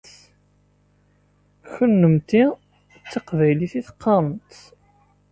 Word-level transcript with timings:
Kennemti 1.73 2.43
d 3.03 3.05
taqbaylit 3.11 3.73
i 3.79 3.81
teqqaṛemt. 3.87 4.53